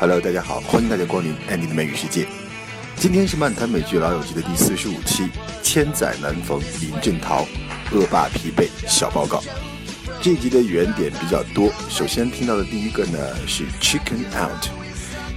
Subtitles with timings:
[0.00, 2.26] Hello，大家好，欢迎大家光临 Andy 的美语世界。
[2.96, 5.28] 今天是漫谈美剧老友记的第四十五期，
[5.62, 7.46] 千载难逢临阵逃，
[7.92, 9.42] 恶霸疲惫小报告。
[10.22, 14.70] 这一集的原点比较多，首先听到的第一个呢是 Chicken Out。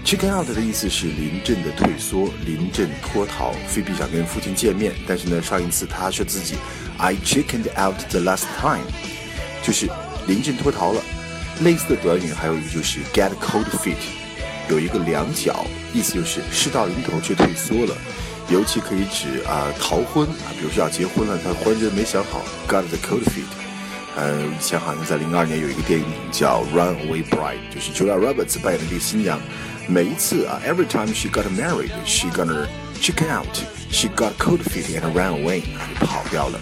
[0.06, 3.52] Chicken out 的意思是临阵的退缩，临阵脱逃。
[3.68, 6.56] 菲比想跟父亲见面，但是呢，上一次他说自己
[6.98, 8.86] I chickened out the last time，
[9.62, 9.90] 就是
[10.26, 11.02] 临阵脱逃了。
[11.60, 13.98] 类似的短语还有一个就是 get cold feet，
[14.69, 17.97] 有一个两脚，意思就是事到临头却退缩了。
[18.49, 23.45] 尤其可以指啊逃婚啊，比如说要结婚了，他婚人没想好，got the cold feet。
[24.17, 29.39] 呃，以前好像在零二年有一个电影叫 Runaway Bride，就是 Julia Roberts 扮演的这个新娘。
[29.87, 32.67] 每一次啊，every time she got married, she gonna
[33.01, 33.47] chicken out.
[33.91, 35.63] She got cold feet and ran away，
[36.01, 36.59] 就跑掉了，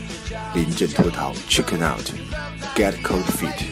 [0.54, 2.04] 临阵脱逃，chicken out,
[2.74, 3.64] get cold feet.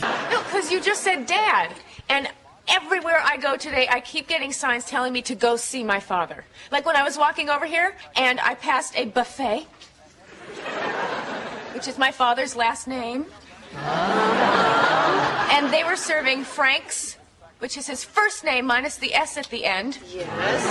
[0.00, 1.70] No, because you just said dad.
[2.08, 2.26] And
[2.67, 6.45] everywhere I go today, I keep getting signs telling me to go see my father.
[6.71, 9.67] Like when I was walking over here and I passed a buffet,
[11.73, 13.25] which is my father's last name.
[15.51, 17.17] And they were serving Frank's
[17.59, 19.99] which is his first name minus the S at the end.
[20.13, 20.63] Yes.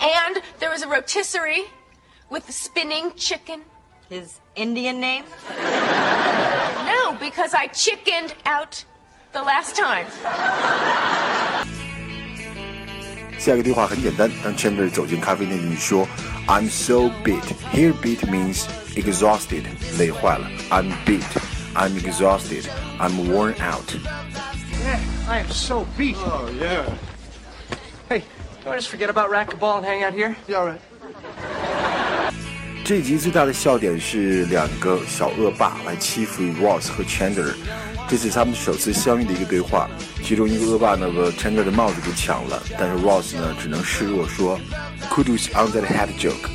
[0.00, 1.64] And there was a rotisserie
[2.30, 3.62] with the spinning chicken.
[4.08, 5.24] His Indian name?
[5.50, 8.84] No, because I chickened out
[9.33, 10.05] the last time.
[13.37, 16.07] 下一个对话很简单，当 Chandler 走进咖啡店就说，
[16.47, 17.43] I'm so beat.
[17.71, 19.63] Here beat means exhausted，
[19.97, 20.49] 累坏了。
[20.69, 21.23] I'm beat.
[21.73, 22.65] I'm exhausted.
[22.99, 23.95] I'm worn out.
[24.83, 26.17] Man, I am so beat.
[26.17, 26.83] Oh, yeah.
[28.09, 28.23] Hey,
[28.65, 30.35] do I just forget about racquetball and hang out here?
[30.47, 30.81] Yeah, all right.
[32.84, 37.54] 这集最大的笑点是两个小恶霸来欺负 Ross 和 Chandler，
[38.10, 39.88] 这是他们首次相遇的一个对话。
[40.22, 44.60] 其中一个恶霸呢把 Chandler 的帽子给抢了，但是 Ross 呢只能示弱说
[45.08, 46.50] ，Kudos on that hat joke。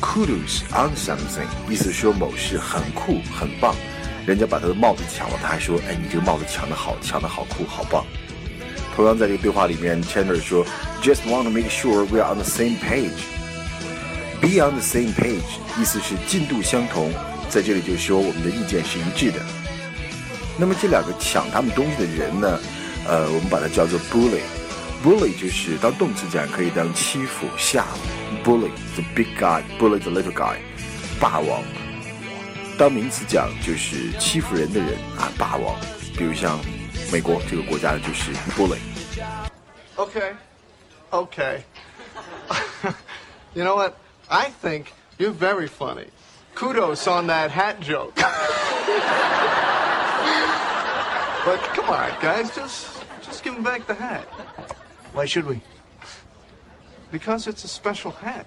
[0.00, 3.76] Kudos on something，意思说某事很酷很棒。
[4.24, 8.02] 人家把他的帽子抢了，他还说：“哎，你这个帽子抢得好，抢得好酷，好棒。”
[8.96, 10.64] 同样在这个对话里面，Chandler 说
[11.02, 13.10] ：“Just want to make sure we are on the same page。
[14.44, 17.10] Be on the same page，意思是进度相同，
[17.48, 19.40] 在这里就说我们的意见是一致的。
[20.58, 22.60] 那么这两个抢他们东西的人呢？
[23.08, 24.42] 呃，我们把它叫做 bully。
[25.02, 27.86] bully 就是当动词讲，可以当欺负、吓
[28.44, 28.44] 唬。
[28.44, 30.56] bully，the big guy，bully the little guy，
[31.18, 31.62] 霸王。
[32.76, 35.74] 当名词讲就是欺负人的人啊，霸王。
[36.18, 36.60] 比如像
[37.10, 38.76] 美国这个国家就是 bully。
[39.96, 40.34] Okay.
[41.10, 41.62] Okay.
[43.54, 43.94] you know what?
[44.28, 46.06] I think you're very funny.
[46.54, 48.14] Kudos on that hat joke.
[48.16, 48.24] but
[51.74, 54.24] come on, guys, just just give him back the hat.
[55.12, 55.60] Why should we?
[57.10, 58.46] Because it's a special hat.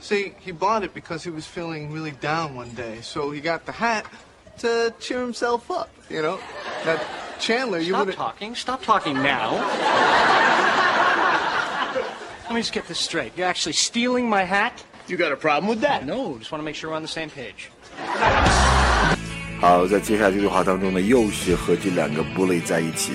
[0.00, 3.66] See, he bought it because he was feeling really down one day, so he got
[3.66, 4.04] the hat
[4.58, 5.90] to cheer himself up.
[6.10, 6.40] You know,
[6.84, 7.04] that
[7.38, 8.54] Chandler, you Stop talking.
[8.54, 10.98] Stop talking now.
[12.52, 13.32] Let me just get this straight.
[13.34, 14.84] You're actually stealing my hat?
[15.08, 16.04] You got a problem with that?
[16.04, 17.70] No, just want to make sure we're on the same page.
[19.58, 23.14] 好，在接下来这句话当中呢，又是和这两个 bully 在一起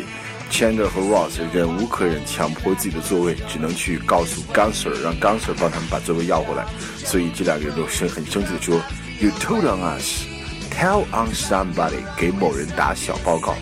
[0.49, 6.65] ，Chandler 和 Ross 忍无可忍，强迫自己的座位，只能去告诉 Gunser，让 Gunser 帮他们把座位要回来。
[7.05, 8.81] 所以这两个人都生很生气的说
[9.19, 10.25] ：“You told on us,
[10.73, 13.53] tell on somebody，给某人打小报告。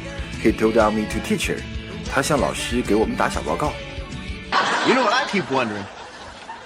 [0.41, 1.57] He told on me to teacher，
[2.09, 3.73] 他向老师给我们打小报告。
[4.87, 5.83] You know what I keep wondering?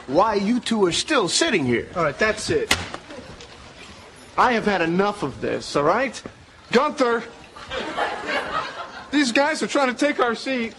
[0.07, 1.87] Why you two are still sitting here?
[1.95, 2.75] All right, that's it.
[4.37, 6.21] I have had enough of this, all right?
[6.71, 7.23] Gunther!
[9.11, 10.73] These guys are trying to take our seat.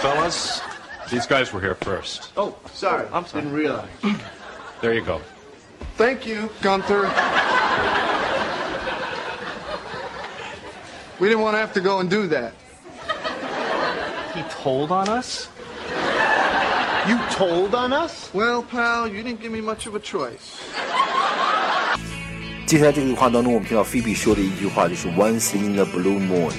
[0.00, 0.60] Fellas,
[1.10, 2.32] these guys were here first.
[2.36, 3.06] Oh, sorry.
[3.12, 3.42] I'm sorry.
[3.44, 3.88] Didn't realize.
[4.80, 5.20] There you go.
[5.96, 7.02] Thank you, Gunther.
[11.18, 12.54] We didn't want to have to go and do that.
[14.38, 15.48] He told on us?
[17.08, 18.30] You told on us?
[18.32, 20.60] Well, pal, you didn't give me much of a choice.
[22.64, 26.52] 接下来这个对话当中，我们听到菲比说的一句话就是 “Once in the blue moon”，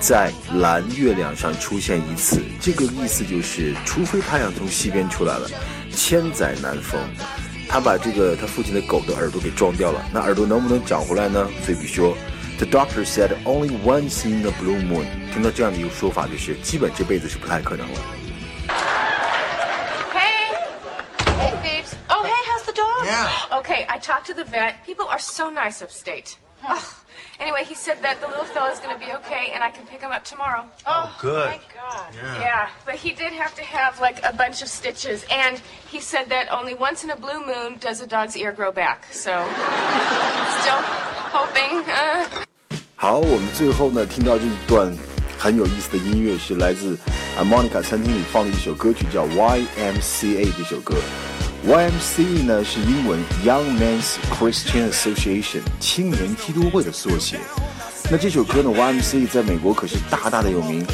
[0.00, 2.42] 在蓝月亮上出现一次。
[2.60, 5.48] 这个意思就是，除非太阳从西边出来了，
[5.94, 7.00] 千载难逢。
[7.68, 11.46] 他把这个他父亲的狗的耳朵给撞掉了，那耳朵能不能长回来呢？
[11.62, 12.16] 菲比说
[12.59, 15.05] ，The doctor said only once in a blue moon。
[15.33, 17.99] 听到这样的一个说法，就是基本这辈子是不太可能了。
[20.13, 20.55] Hey!
[21.37, 21.95] Hey, Phoebes.
[22.09, 23.05] Oh, hey, how's the dog?
[23.05, 23.59] Yeah.
[23.59, 24.85] Okay, I talked to the vet.
[24.85, 26.37] People are so nice upstate.
[26.67, 26.81] Ugh.
[27.37, 29.99] Anyway, he said that the little fella's going to be okay and I can pick
[29.99, 30.63] him up tomorrow.
[30.87, 31.49] Oh, good.
[31.49, 32.15] Thank God.
[32.39, 36.29] Yeah, but he did have to have like a bunch of stitches, and he said
[36.29, 39.05] that only once in a blue moon does a dog's ear grow back.
[39.11, 39.45] So,
[40.61, 40.81] still
[41.35, 41.83] hoping.
[41.91, 42.25] Uh...
[43.02, 44.94] 好，我们最后呢听到这一段
[45.38, 46.98] 很有意思的音乐，是来自
[47.34, 50.94] 啊 Monica 餐厅里放的一首歌曲，叫 YMCA 这首歌。
[51.66, 57.38] YMCA 呢是英文 Young Men's Christian Association 青年基督会的缩写。
[58.10, 60.84] 那这首歌呢，YMCA 在美国可是大大的有名，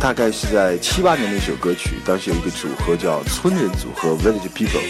[0.00, 1.96] 大概是在七八年的一首歌曲。
[2.06, 4.80] 当时有一个组合叫村人组合 Village People。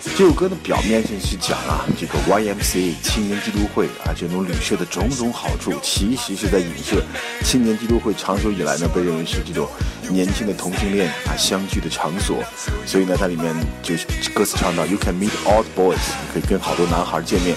[0.00, 7.02] 这首歌的表面上是讲啊，这个 YMCA 青年基督会啊这种旅社的种种好处，其实是在影射
[7.44, 9.68] 青年基督会长久以来呢被认为是这种
[10.10, 12.42] 年轻的同性恋啊相聚的场所。
[12.86, 17.56] 所以呢，它里面就是歌词唱到 You can meet all boys，你可以跟好多男孩见面。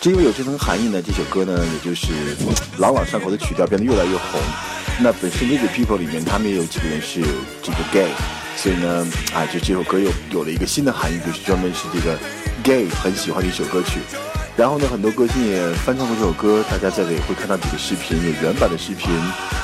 [0.00, 2.12] 正因为有这层含义呢，这首歌呢也就是
[2.78, 4.40] 朗朗上口的曲调变得越来越红。
[5.00, 7.20] 那本身 Village People 里面他们也有几个人是
[7.62, 8.08] 这个 gay。
[8.56, 12.18] 所以呢，啊，就这首歌又有了一个新的含义，就是专门是这个
[12.64, 14.00] gay 很喜欢的一首歌曲。
[14.56, 19.10] 然后呢，很多歌星也翻唱过这首歌，大家在这里会看到几个视频，有原版的视频，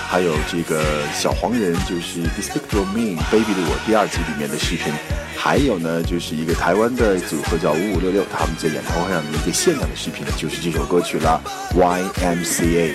[0.06, 0.84] 还有这个
[1.14, 4.92] 小黄人就是 Despicable Me Baby 的我第二集里面的视频，
[5.34, 11.42] 还有呢就是一个台湾的组合叫五五六六，他们在演唱会上的一个现场的视频，就是这首歌曲了
[11.74, 12.92] YMCA。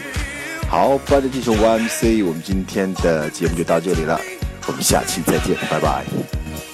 [0.70, 4.37] 好，伴着这首 YMCA，我们今天的节目就到这里了。
[4.68, 6.67] 我们下期再见拜拜。